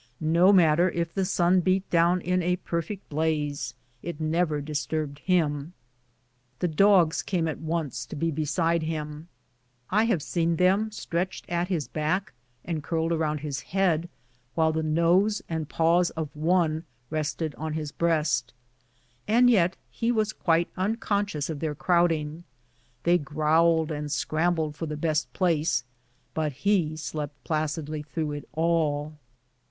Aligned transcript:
No 0.33 0.51
matter 0.51 0.89
if 0.89 1.13
the 1.13 1.25
sun 1.25 1.59
beat 1.59 1.87
down 1.91 2.21
in 2.21 2.41
a 2.41 2.55
perfect 2.55 3.07
blaze, 3.07 3.75
it 4.01 4.19
never 4.19 4.59
disturbed 4.59 5.19
him. 5.19 5.73
The 6.57 6.67
dogs 6.67 7.21
came 7.21 7.47
at 7.47 7.59
once 7.59 8.07
to 8.07 8.15
lie 8.15 8.31
be 8.31 8.43
side 8.43 8.81
him. 8.81 9.27
I 9.91 10.05
have 10.05 10.23
seen 10.23 10.55
them 10.55 10.89
stretched 10.89 11.47
at 11.51 11.67
his 11.67 11.87
back 11.87 12.33
and 12.65 12.81
curled 12.81 13.11
around 13.13 13.41
his 13.41 13.59
head, 13.61 14.09
while 14.55 14.71
the 14.73 14.81
nose 14.81 15.43
and 15.47 15.69
paws 15.69 16.09
of 16.09 16.35
one 16.35 16.83
rested 17.11 17.53
on 17.53 17.73
his 17.73 17.91
breast. 17.91 18.55
And 19.27 19.51
yet 19.51 19.77
he 19.91 20.11
was 20.11 20.33
quite 20.33 20.71
unconscious 20.75 21.47
of 21.47 21.59
their 21.59 21.75
crowding. 21.75 22.43
They 23.03 23.19
growled 23.19 23.91
and 23.91 24.11
scrambled 24.11 24.75
for 24.75 24.87
the 24.87 24.97
best 24.97 25.31
place, 25.33 25.83
but 26.33 26.53
he 26.53 26.95
slept 26.97 27.43
placidly 27.43 28.01
through 28.01 28.31
it 28.31 28.49
all. 28.53 29.13